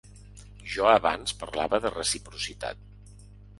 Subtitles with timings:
[0.75, 2.83] Jo abans parlava de reciprocitat.